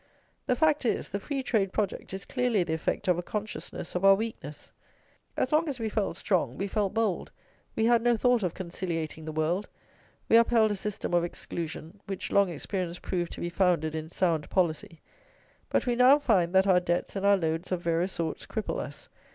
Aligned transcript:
The 0.47 0.55
fact 0.55 0.83
is, 0.83 1.09
the 1.09 1.19
"free 1.19 1.43
trade" 1.43 1.71
project 1.71 2.11
is 2.11 2.25
clearly 2.25 2.63
the 2.63 2.73
effect 2.73 3.07
of 3.07 3.19
a 3.19 3.21
consciousness 3.21 3.93
of 3.93 4.03
our 4.03 4.15
weakness. 4.15 4.71
As 5.37 5.51
long 5.51 5.69
as 5.69 5.79
we 5.79 5.89
felt 5.89 6.17
strong, 6.17 6.57
we 6.57 6.67
felt 6.67 6.95
bold, 6.95 7.29
we 7.75 7.85
had 7.85 8.01
no 8.01 8.17
thought 8.17 8.41
of 8.41 8.55
conciliating 8.55 9.25
the 9.25 9.31
world; 9.31 9.69
we 10.27 10.37
upheld 10.37 10.71
a 10.71 10.75
system 10.75 11.13
of 11.13 11.23
exclusion, 11.23 11.99
which 12.07 12.31
long 12.31 12.49
experience 12.49 12.97
proved 12.97 13.31
to 13.33 13.41
be 13.41 13.49
founded 13.51 13.93
in 13.93 14.09
sound 14.09 14.49
policy. 14.49 14.99
But 15.69 15.85
we 15.85 15.95
now 15.95 16.17
find 16.17 16.51
that 16.55 16.65
our 16.65 16.79
debts 16.79 17.15
and 17.15 17.23
our 17.23 17.37
loads 17.37 17.71
of 17.71 17.81
various 17.83 18.13
sorts 18.13 18.47
cripple 18.47 18.79
us. 18.79 19.07